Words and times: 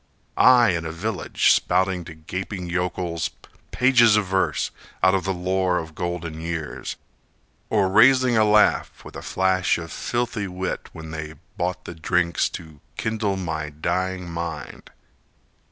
I 0.35 0.69
in 0.69 0.83
a 0.83 0.91
village, 0.91 1.51
Spouting 1.51 2.05
to 2.05 2.15
gaping 2.15 2.67
yokels 2.67 3.29
pages 3.69 4.15
of 4.17 4.25
verse, 4.25 4.71
Out 5.03 5.13
of 5.13 5.25
the 5.25 5.31
lore 5.31 5.77
of 5.77 5.93
golden 5.93 6.41
years, 6.41 6.95
Or 7.69 7.87
raising 7.87 8.35
a 8.35 8.43
laugh 8.43 9.05
with 9.05 9.15
a 9.15 9.21
flash 9.21 9.77
of 9.77 9.91
filthy 9.91 10.47
wit 10.47 10.89
When 10.91 11.11
they 11.11 11.35
bought 11.55 11.85
the 11.85 11.93
drinks 11.93 12.49
to 12.57 12.79
kindle 12.97 13.37
my 13.37 13.69
dying 13.69 14.27
mind. 14.27 14.89